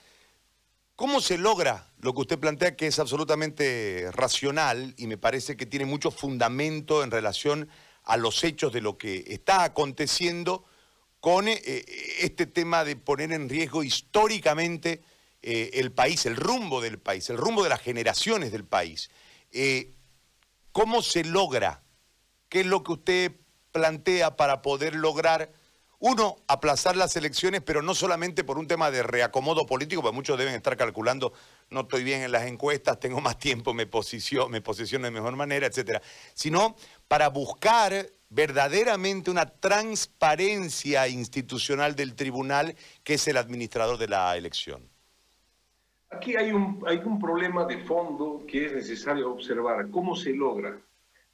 ¿cómo 0.97 1.21
se 1.21 1.39
logra 1.39 1.93
lo 1.99 2.15
que 2.15 2.21
usted 2.23 2.39
plantea 2.39 2.77
que 2.77 2.87
es 2.87 2.99
absolutamente 2.99 4.11
racional 4.13 4.95
y 4.97 5.07
me 5.07 5.19
parece 5.19 5.57
que 5.57 5.67
tiene 5.67 5.87
mucho 5.87 6.11
fundamento 6.11 7.03
en 7.03 7.11
relación 7.11 7.69
a 8.05 8.17
los 8.17 8.45
hechos 8.45 8.73
de 8.73 8.81
lo 8.81 8.99
que 8.99 9.25
está 9.29 9.65
aconteciendo 9.65 10.65
con 11.21 11.49
eh, 11.49 11.85
este 12.21 12.47
tema 12.47 12.85
de 12.85 12.97
poner 12.97 13.33
en 13.33 13.49
riesgo 13.49 13.83
históricamente 13.83 15.03
eh, 15.43 15.71
el 15.75 15.93
país, 15.93 16.27
el 16.27 16.37
rumbo 16.37 16.81
del 16.81 16.99
país, 16.99 17.29
el 17.31 17.37
rumbo 17.37 17.63
de 17.63 17.71
las 17.71 17.81
generaciones 17.81 18.53
del 18.53 18.65
país? 18.65 19.11
Eh, 19.53 19.93
¿Cómo 20.73 21.03
se 21.03 21.25
logra? 21.25 21.83
¿Qué 22.49 22.61
es 22.61 22.67
lo 22.67 22.83
que 22.83 22.93
usted 22.93 23.33
plantea 23.71 24.37
para 24.37 24.63
poder 24.63 24.95
lograr, 24.95 25.53
uno, 26.07 26.37
aplazar 26.49 26.97
las 26.97 27.17
elecciones, 27.17 27.63
pero 27.63 27.81
no 27.81 27.95
solamente 27.95 28.45
por 28.45 28.59
un 28.59 28.67
tema 28.67 28.91
de 28.91 29.03
reacomodo 29.03 29.65
político, 29.65 30.03
porque 30.03 30.15
muchos 30.15 30.37
deben 30.37 30.55
estar 30.55 30.77
calculando, 30.77 31.33
no 31.71 31.81
estoy 31.81 32.05
bien 32.05 32.21
en 32.21 32.31
las 32.31 32.45
encuestas, 32.45 33.01
tengo 33.01 33.23
más 33.23 33.39
tiempo, 33.39 33.73
me 33.73 33.87
posiciono, 33.87 34.51
me 34.51 34.61
posiciono 34.61 35.07
de 35.07 35.11
mejor 35.11 35.35
manera, 35.35 35.67
etcétera, 35.67 36.03
sino 36.35 36.77
para 37.09 37.31
buscar 37.31 38.07
verdaderamente 38.29 39.31
una 39.31 39.47
transparencia 39.47 41.09
institucional 41.09 41.97
del 41.97 42.15
tribunal 42.15 42.77
que 43.03 43.15
es 43.15 43.27
el 43.27 43.39
administrador 43.39 43.97
de 43.97 44.09
la 44.09 44.37
elección. 44.37 44.87
Aquí 46.11 46.37
hay 46.37 46.53
un, 46.53 46.85
hay 46.87 46.99
un 46.99 47.19
problema 47.19 47.65
de 47.65 47.79
fondo 47.79 48.45
que 48.47 48.67
es 48.67 48.75
necesario 48.75 49.33
observar. 49.33 49.91
¿Cómo 49.91 50.15
se 50.15 50.35
logra? 50.35 50.79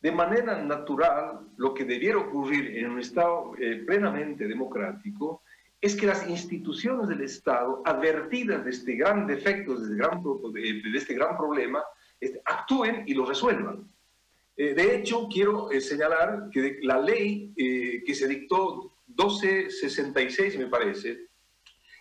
De 0.01 0.13
manera 0.13 0.63
natural, 0.63 1.41
lo 1.57 1.75
que 1.75 1.85
debiera 1.85 2.19
ocurrir 2.19 2.79
en 2.79 2.91
un 2.91 3.01
Estado 3.01 3.53
eh, 3.61 3.85
plenamente 3.87 4.47
democrático 4.47 5.43
es 5.81 5.95
que 5.95 6.07
las 6.07 6.29
instituciones 6.29 7.09
del 7.09 7.23
Estado, 7.23 7.83
advertidas 7.85 8.65
de 8.65 8.71
este 8.71 8.95
gran 8.95 9.27
defecto, 9.27 9.77
de 9.77 9.85
este 9.85 9.97
gran, 9.97 10.23
este 10.95 11.17
problema, 11.37 11.83
este, 12.19 12.41
actúen 12.45 13.05
y 13.07 13.15
lo 13.15 13.27
resuelvan. 13.27 13.91
Eh, 14.57 14.75
de 14.75 14.97
hecho, 14.97 15.29
quiero 15.31 15.71
eh, 15.71 15.81
señalar 15.81 16.49
que 16.51 16.79
la 16.83 16.99
ley 16.99 17.53
que 17.55 18.15
se 18.15 18.29
dictó 18.29 18.93
1266, 19.09 20.59
me 20.59 20.67
parece, 20.67 21.29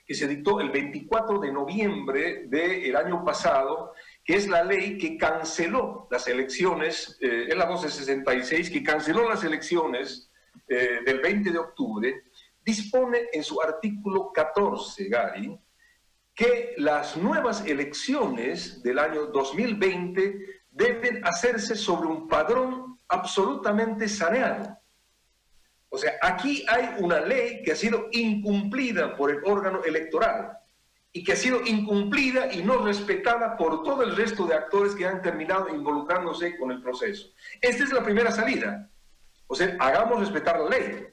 que 0.05 0.13
se 0.13 0.27
dictó 0.27 0.59
el 0.59 0.71
24 0.71 1.39
de 1.39 1.51
noviembre 1.51 2.47
del 2.47 2.95
año 2.95 3.23
pasado, 3.23 3.93
que 4.23 4.35
es 4.35 4.47
la 4.47 4.63
ley 4.63 4.97
que 4.97 5.17
canceló 5.17 6.07
las 6.11 6.27
elecciones, 6.27 7.17
eh, 7.21 7.47
es 7.49 7.57
la 7.57 7.65
1266, 7.65 8.69
que 8.69 8.83
canceló 8.83 9.27
las 9.27 9.43
elecciones 9.43 10.29
eh, 10.67 10.99
del 11.05 11.19
20 11.19 11.51
de 11.51 11.57
octubre, 11.57 12.23
dispone 12.63 13.27
en 13.33 13.43
su 13.43 13.61
artículo 13.61 14.31
14, 14.31 15.09
Gary, 15.09 15.59
que 16.35 16.75
las 16.77 17.17
nuevas 17.17 17.65
elecciones 17.65 18.81
del 18.83 18.99
año 18.99 19.25
2020 19.27 20.61
deben 20.69 21.25
hacerse 21.25 21.75
sobre 21.75 22.07
un 22.07 22.27
padrón 22.27 22.99
absolutamente 23.07 24.07
saneado. 24.07 24.77
O 25.89 25.97
sea, 25.97 26.13
aquí 26.21 26.63
hay 26.69 26.95
una 26.99 27.19
ley 27.19 27.63
que 27.63 27.71
ha 27.71 27.75
sido 27.75 28.07
incumplida 28.11 29.15
por 29.15 29.31
el 29.31 29.39
órgano 29.43 29.83
electoral 29.83 30.58
y 31.11 31.23
que 31.23 31.33
ha 31.33 31.35
sido 31.35 31.61
incumplida 31.65 32.53
y 32.53 32.63
no 32.63 32.77
respetada 32.85 33.57
por 33.57 33.83
todo 33.83 34.03
el 34.03 34.15
resto 34.15 34.45
de 34.45 34.55
actores 34.55 34.93
que 34.93 35.05
han 35.07 35.21
terminado 35.21 35.69
involucrándose 35.69 36.57
con 36.57 36.71
el 36.71 36.81
proceso. 36.81 37.29
Esta 37.59 37.83
es 37.83 37.91
la 37.91 38.03
primera 38.03 38.31
salida. 38.31 38.89
O 39.47 39.55
sea, 39.55 39.75
hagamos 39.79 40.19
respetar 40.19 40.59
la 40.59 40.69
ley. 40.69 41.07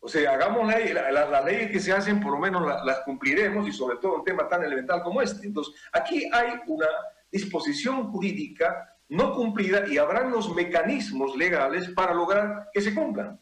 O 0.00 0.08
sea, 0.08 0.32
hagamos 0.32 0.66
la, 0.66 1.12
las 1.12 1.44
leyes 1.44 1.70
que 1.70 1.78
se 1.78 1.92
hacen, 1.92 2.20
por 2.20 2.32
lo 2.32 2.38
menos 2.38 2.66
las 2.84 3.00
cumpliremos 3.00 3.68
y 3.68 3.72
sobre 3.72 3.98
todo 3.98 4.16
un 4.16 4.24
tema 4.24 4.48
tan 4.48 4.64
elemental 4.64 5.00
como 5.02 5.22
este. 5.22 5.46
Entonces, 5.46 5.74
aquí 5.92 6.28
hay 6.32 6.54
una 6.66 6.88
disposición 7.30 8.10
jurídica 8.10 8.88
no 9.08 9.34
cumplida 9.34 9.86
y 9.86 9.98
habrán 9.98 10.30
los 10.30 10.54
mecanismos 10.54 11.36
legales 11.36 11.90
para 11.90 12.14
lograr 12.14 12.70
que 12.72 12.80
se 12.80 12.94
cumplan. 12.94 13.38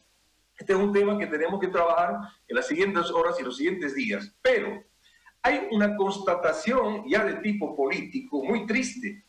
Este 0.58 0.72
es 0.72 0.78
un 0.78 0.92
tema 0.92 1.16
que 1.16 1.28
tenemos 1.28 1.60
que 1.60 1.68
trabajar 1.68 2.18
en 2.48 2.56
las 2.56 2.66
siguientes 2.66 3.08
horas 3.10 3.36
y 3.38 3.44
los 3.44 3.56
siguientes 3.56 3.94
días. 3.94 4.34
Pero 4.42 4.82
hay 5.42 5.68
una 5.70 5.96
constatación 5.96 7.04
ya 7.08 7.24
de 7.24 7.34
tipo 7.34 7.74
político 7.76 8.42
muy 8.44 8.66
triste. 8.66 9.24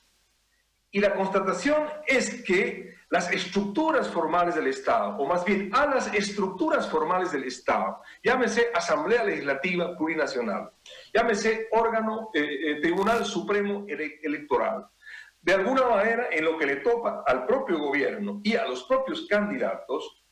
Y 0.92 1.00
la 1.00 1.14
constatación 1.14 1.88
es 2.06 2.44
que 2.44 2.96
las 3.10 3.32
estructuras 3.32 4.10
formales 4.10 4.56
del 4.56 4.68
Estado, 4.68 5.18
o 5.18 5.26
más 5.26 5.44
bien 5.46 5.70
a 5.74 5.86
las 5.86 6.14
estructuras 6.14 6.90
formales 6.90 7.32
del 7.32 7.46
Estado, 7.46 8.02
llámese 8.24 8.70
Asamblea 8.74 9.24
Legislativa 9.24 9.98
Plurinacional, 9.98 10.72
llámese 11.14 11.68
órgano, 11.72 12.30
eh, 12.34 12.40
eh, 12.42 12.82
Tribunal 12.82 13.26
Supremo 13.26 13.86
Electoral, 13.88 14.88
de 15.42 15.54
alguna 15.54 15.88
manera 15.88 16.28
en 16.32 16.46
lo 16.46 16.58
que 16.58 16.66
le 16.66 16.78
topa 16.78 17.24
al 17.26 17.46
propio 17.46 17.80
gobierno 17.80 18.42
y 18.44 18.56
a 18.56 18.68
los 18.68 18.84
propios 18.84 19.28
candidatos, 19.28 20.24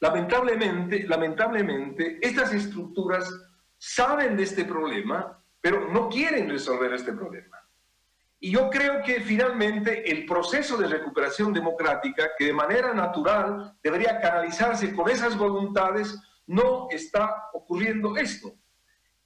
lamentablemente, 0.00 1.04
lamentablemente 1.06 2.18
estas 2.22 2.52
estructuras 2.52 3.28
saben 3.80 4.36
de 4.36 4.42
este 4.42 4.66
problema, 4.66 5.42
pero 5.58 5.90
no 5.90 6.10
quieren 6.10 6.50
resolver 6.50 6.92
este 6.92 7.14
problema. 7.14 7.56
Y 8.38 8.52
yo 8.52 8.68
creo 8.68 9.02
que 9.02 9.20
finalmente 9.20 10.10
el 10.10 10.26
proceso 10.26 10.76
de 10.76 10.86
recuperación 10.86 11.52
democrática, 11.52 12.30
que 12.38 12.46
de 12.46 12.52
manera 12.52 12.92
natural 12.92 13.74
debería 13.82 14.20
canalizarse 14.20 14.94
con 14.94 15.08
esas 15.10 15.36
voluntades, 15.36 16.14
no 16.46 16.88
está 16.90 17.48
ocurriendo 17.54 18.16
esto. 18.16 18.54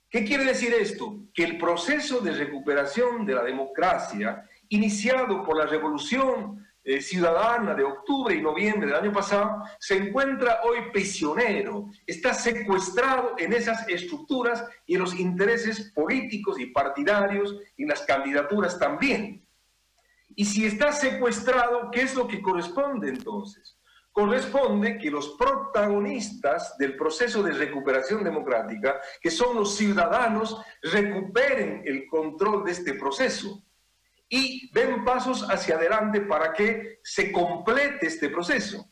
¿Qué 0.09 0.25
quiere 0.25 0.45
decir 0.45 0.73
esto? 0.73 1.17
Que 1.35 1.43
el 1.43 1.59
proceso 1.59 2.21
de 2.21 2.33
recuperación 2.33 3.27
de 3.27 3.35
la 3.35 3.43
democracia, 3.43 4.49
iniciado 4.69 5.43
por 5.43 5.59
la 5.59 5.67
revolución 5.67 6.65
eh, 6.87 7.01
ciudadana 7.01 7.75
de 7.75 7.83
octubre 7.83 8.35
y 8.35 8.43
noviembre 8.43 8.89
del 8.89 8.97
año 8.97 9.13
pasado, 9.13 9.63
se 9.79 9.97
encuentra 9.97 10.61
hoy 10.65 10.91
prisionero, 10.93 11.89
está 12.07 12.35
secuestrado 12.35 13.37
en 13.39 13.55
esas 13.55 13.89
estructuras 13.89 14.63
y 14.85 14.97
en 14.97 15.01
los 15.01 15.19
intereses 15.19 15.93
políticos 15.95 16.61
y 16.61 16.67
partidarios 16.67 17.57
y 17.79 17.87
las 17.87 18.03
candidaturas 18.03 18.79
también. 18.79 19.47
Y 20.37 20.45
si 20.45 20.67
está 20.67 20.93
secuestrado, 20.93 21.91
¿qué 21.91 22.03
es 22.03 22.15
lo 22.15 22.29
que 22.29 22.43
corresponde 22.43 23.09
entonces? 23.09 23.79
Corresponde 24.13 24.99
que 24.99 25.11
los 25.11 25.31
protagonistas 25.39 26.77
del 26.77 26.99
proceso 26.99 27.43
de 27.43 27.53
recuperación 27.53 28.23
democrática, 28.23 29.01
que 29.23 29.31
son 29.31 29.57
los 29.57 29.75
ciudadanos, 29.75 30.61
recuperen 30.83 31.83
el 31.87 32.07
control 32.09 32.63
de 32.63 32.73
este 32.73 32.93
proceso 32.93 33.64
y 34.35 34.69
den 34.73 35.05
pasos 35.05 35.47
hacia 35.49 35.77
adelante 35.77 36.21
para 36.23 36.53
que 36.53 36.99
se 37.05 37.31
complete 37.31 38.09
este 38.09 38.31
proceso. 38.31 38.85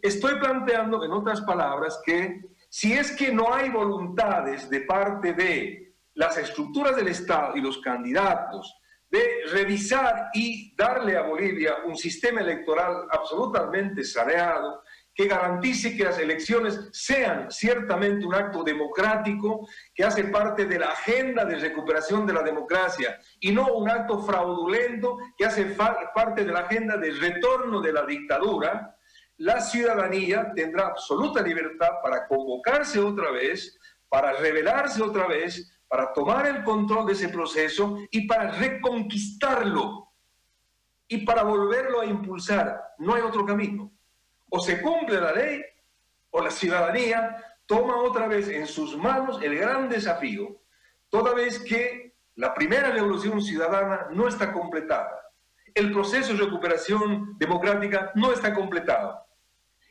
Estoy 0.00 0.38
planteando, 0.38 1.02
en 1.04 1.10
otras 1.10 1.40
palabras, 1.40 2.00
que 2.06 2.42
si 2.68 2.92
es 2.92 3.10
que 3.10 3.32
no 3.32 3.52
hay 3.52 3.70
voluntades 3.70 4.70
de 4.70 4.82
parte 4.82 5.32
de 5.32 5.96
las 6.14 6.38
estructuras 6.38 6.94
del 6.94 7.08
Estado 7.08 7.56
y 7.56 7.60
los 7.60 7.78
candidatos 7.78 8.72
de 9.10 9.24
revisar 9.50 10.30
y 10.32 10.72
darle 10.76 11.16
a 11.16 11.22
Bolivia 11.22 11.78
un 11.84 11.96
sistema 11.96 12.40
electoral 12.40 13.08
absolutamente 13.10 14.04
saneado, 14.04 14.84
que 15.16 15.26
garantice 15.26 15.96
que 15.96 16.04
las 16.04 16.18
elecciones 16.18 16.90
sean 16.92 17.50
ciertamente 17.50 18.26
un 18.26 18.34
acto 18.34 18.62
democrático 18.62 19.66
que 19.94 20.04
hace 20.04 20.24
parte 20.24 20.66
de 20.66 20.78
la 20.78 20.88
agenda 20.88 21.46
de 21.46 21.56
recuperación 21.56 22.26
de 22.26 22.34
la 22.34 22.42
democracia 22.42 23.18
y 23.40 23.50
no 23.50 23.72
un 23.72 23.88
acto 23.88 24.22
fraudulento 24.22 25.16
que 25.38 25.46
hace 25.46 25.74
parte 26.14 26.44
de 26.44 26.52
la 26.52 26.60
agenda 26.60 26.98
de 26.98 27.12
retorno 27.12 27.80
de 27.80 27.94
la 27.94 28.04
dictadura, 28.04 28.94
la 29.38 29.60
ciudadanía 29.60 30.52
tendrá 30.54 30.88
absoluta 30.88 31.40
libertad 31.40 31.92
para 32.02 32.26
convocarse 32.26 33.00
otra 33.00 33.30
vez, 33.30 33.78
para 34.10 34.34
rebelarse 34.34 35.02
otra 35.02 35.26
vez, 35.26 35.72
para 35.88 36.12
tomar 36.12 36.46
el 36.46 36.62
control 36.62 37.06
de 37.06 37.14
ese 37.14 37.30
proceso 37.30 38.00
y 38.10 38.26
para 38.26 38.50
reconquistarlo 38.50 40.12
y 41.08 41.24
para 41.24 41.42
volverlo 41.42 42.02
a 42.02 42.04
impulsar. 42.04 42.82
No 42.98 43.14
hay 43.14 43.22
otro 43.22 43.46
camino 43.46 43.95
o 44.48 44.60
se 44.60 44.80
cumple 44.80 45.20
la 45.20 45.32
ley 45.32 45.64
o 46.30 46.42
la 46.42 46.50
ciudadanía 46.50 47.36
toma 47.66 47.96
otra 47.96 48.28
vez 48.28 48.48
en 48.48 48.66
sus 48.66 48.96
manos 48.96 49.40
el 49.42 49.56
gran 49.56 49.88
desafío, 49.88 50.60
toda 51.08 51.34
vez 51.34 51.58
que 51.58 52.14
la 52.36 52.54
primera 52.54 52.90
revolución 52.90 53.40
ciudadana 53.42 54.08
no 54.12 54.28
está 54.28 54.52
completada, 54.52 55.32
el 55.74 55.92
proceso 55.92 56.32
de 56.32 56.44
recuperación 56.44 57.36
democrática 57.38 58.12
no 58.14 58.32
está 58.32 58.54
completado 58.54 59.26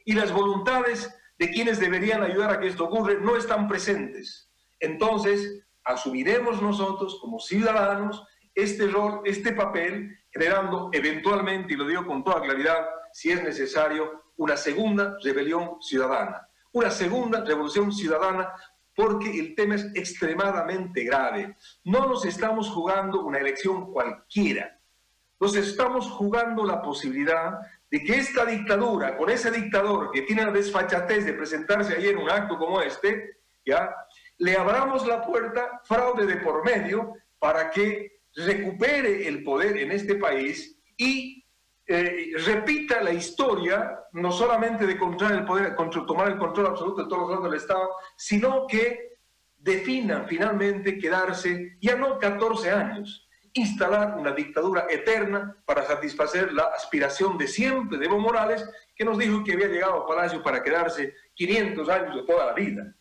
y 0.05 0.13
las 0.13 0.31
voluntades 0.31 1.13
de 1.37 1.49
quienes 1.49 1.79
deberían 1.79 2.23
ayudar 2.23 2.51
a 2.51 2.59
que 2.59 2.67
esto 2.67 2.85
ocurra 2.85 3.15
no 3.15 3.35
están 3.35 3.67
presentes. 3.67 4.49
Entonces, 4.79 5.65
asumiremos 5.83 6.61
nosotros 6.61 7.19
como 7.19 7.39
ciudadanos 7.39 8.25
este 8.53 8.87
rol, 8.87 9.21
este 9.25 9.51
papel, 9.51 10.17
generando 10.31 10.89
eventualmente, 10.93 11.73
y 11.73 11.77
lo 11.77 11.87
digo 11.87 12.05
con 12.05 12.23
toda 12.23 12.41
claridad, 12.41 12.85
si 13.11 13.31
es 13.31 13.43
necesario, 13.43 14.23
una 14.37 14.57
segunda 14.57 15.17
rebelión 15.23 15.81
ciudadana, 15.81 16.47
una 16.71 16.91
segunda 16.91 17.43
revolución 17.43 17.91
ciudadana 17.91 18.53
porque 18.95 19.37
el 19.39 19.55
tema 19.55 19.75
es 19.75 19.85
extremadamente 19.93 21.03
grave. 21.03 21.55
No 21.83 22.07
nos 22.07 22.25
estamos 22.25 22.69
jugando 22.69 23.23
una 23.25 23.39
elección 23.39 23.91
cualquiera, 23.91 24.79
nos 25.39 25.55
estamos 25.55 26.09
jugando 26.09 26.65
la 26.65 26.81
posibilidad 26.81 27.59
de 27.91 28.03
que 28.03 28.17
esta 28.17 28.45
dictadura, 28.45 29.17
con 29.17 29.29
ese 29.29 29.51
dictador 29.51 30.11
que 30.11 30.21
tiene 30.23 30.45
la 30.45 30.51
desfachatez 30.51 31.25
de 31.25 31.33
presentarse 31.33 31.95
ayer 31.95 32.15
en 32.15 32.21
un 32.21 32.29
acto 32.29 32.57
como 32.57 32.81
este, 32.81 33.37
¿ya? 33.65 33.93
le 34.37 34.55
abramos 34.55 35.05
la 35.05 35.25
puerta, 35.25 35.81
fraude 35.83 36.25
de 36.25 36.37
por 36.37 36.63
medio, 36.63 37.13
para 37.37 37.69
que 37.69 38.21
recupere 38.35 39.27
el 39.27 39.43
poder 39.43 39.77
en 39.77 39.91
este 39.91 40.15
país 40.15 40.77
y 40.97 41.44
eh, 41.87 42.31
repita 42.45 43.01
la 43.01 43.13
historia, 43.13 43.99
no 44.13 44.31
solamente 44.31 44.87
de 44.87 44.93
el 44.93 45.45
poder, 45.45 45.75
tomar 46.07 46.29
el 46.29 46.37
control 46.37 46.67
absoluto 46.67 47.03
de 47.03 47.09
todos 47.09 47.21
los 47.21 47.29
órganos 47.29 47.51
del 47.51 47.59
Estado, 47.59 47.89
sino 48.17 48.65
que 48.65 49.19
defina 49.55 50.23
finalmente 50.27 50.97
quedarse 50.97 51.77
ya 51.79 51.95
no 51.95 52.17
14 52.17 52.71
años, 52.71 53.27
instalar 53.53 54.17
una 54.17 54.31
dictadura 54.31 54.87
eterna 54.89 55.57
para 55.65 55.83
satisfacer 55.83 56.51
la 56.53 56.63
aspiración 56.75 57.37
de 57.37 57.47
siempre 57.47 57.97
de 57.97 58.05
Evo 58.05 58.19
Morales, 58.19 58.67
que 58.95 59.05
nos 59.05 59.17
dijo 59.17 59.43
que 59.43 59.53
había 59.53 59.67
llegado 59.67 60.03
a 60.03 60.07
Palacio 60.07 60.41
para 60.41 60.63
quedarse 60.63 61.13
500 61.35 61.89
años 61.89 62.15
de 62.15 62.23
toda 62.23 62.47
la 62.47 62.53
vida. 62.53 62.95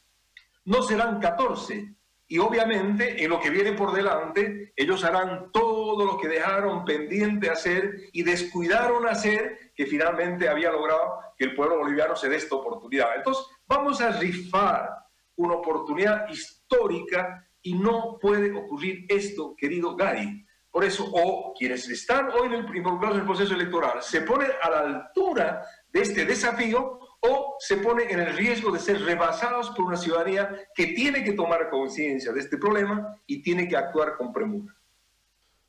No 0.64 0.82
serán 0.82 1.20
14, 1.20 1.94
y 2.26 2.38
obviamente 2.38 3.22
en 3.22 3.30
lo 3.30 3.40
que 3.40 3.50
viene 3.50 3.72
por 3.72 3.92
delante, 3.92 4.72
ellos 4.76 5.04
harán 5.04 5.50
todo 5.52 6.06
lo 6.06 6.18
que 6.18 6.28
dejaron 6.28 6.84
pendiente 6.84 7.50
hacer 7.50 8.08
y 8.12 8.22
descuidaron 8.22 9.06
hacer, 9.06 9.72
que 9.74 9.86
finalmente 9.86 10.48
había 10.48 10.70
logrado 10.70 11.18
que 11.36 11.44
el 11.44 11.54
pueblo 11.54 11.78
boliviano 11.78 12.16
se 12.16 12.28
dé 12.28 12.36
esta 12.36 12.54
oportunidad. 12.54 13.16
Entonces, 13.16 13.44
vamos 13.66 14.00
a 14.00 14.18
rifar 14.18 14.88
una 15.36 15.54
oportunidad 15.54 16.28
histórica 16.28 17.46
y 17.60 17.74
no 17.74 18.18
puede 18.20 18.52
ocurrir 18.56 19.04
esto, 19.08 19.54
querido 19.56 19.94
Gary. 19.96 20.46
Por 20.70 20.84
eso, 20.84 21.08
o 21.12 21.54
quienes 21.56 21.88
están 21.88 22.30
hoy 22.30 22.46
en 22.46 22.54
el, 22.54 22.76
involucrados 22.76 23.16
en 23.16 23.20
el 23.20 23.26
proceso 23.26 23.54
electoral 23.54 24.02
se 24.02 24.22
ponen 24.22 24.50
a 24.62 24.70
la 24.70 24.80
altura 24.80 25.64
de 25.88 26.00
este 26.00 26.24
desafío 26.24 26.98
o 27.28 27.56
se 27.58 27.76
ponen 27.78 28.10
en 28.10 28.20
el 28.20 28.36
riesgo 28.36 28.70
de 28.70 28.78
ser 28.78 29.00
rebasados 29.02 29.70
por 29.70 29.86
una 29.86 29.96
ciudadanía 29.96 30.68
que 30.74 30.88
tiene 30.88 31.24
que 31.24 31.32
tomar 31.32 31.70
conciencia 31.70 32.32
de 32.32 32.40
este 32.40 32.58
problema 32.58 33.18
y 33.26 33.42
tiene 33.42 33.66
que 33.68 33.76
actuar 33.76 34.16
con 34.16 34.32
premura. 34.32 34.74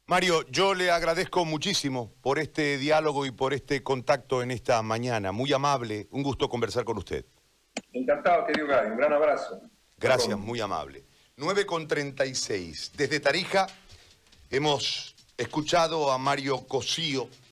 Mario, 0.07 0.45
yo 0.49 0.75
le 0.75 0.91
agradezco 0.91 1.45
muchísimo 1.45 2.13
por 2.21 2.37
este 2.37 2.77
diálogo 2.77 3.25
y 3.25 3.31
por 3.31 3.53
este 3.53 3.81
contacto 3.81 4.43
en 4.43 4.51
esta 4.51 4.81
mañana. 4.83 5.31
Muy 5.31 5.51
amable, 5.51 6.07
un 6.11 6.21
gusto 6.21 6.47
conversar 6.47 6.85
con 6.85 6.97
usted. 6.97 7.25
Encantado, 7.91 8.45
querido 8.45 8.67
Gary. 8.67 8.91
Un 8.91 8.97
gran 8.97 9.13
abrazo. 9.13 9.61
Gracias, 9.97 10.37
muy 10.37 10.59
amable. 10.61 11.05
9 11.37 11.65
con 11.65 11.87
36. 11.87 12.91
Desde 12.95 13.19
Tarija 13.19 13.67
hemos 14.51 15.15
escuchado 15.37 16.11
a 16.11 16.17
Mario 16.17 16.67
Cosío, 16.67 17.27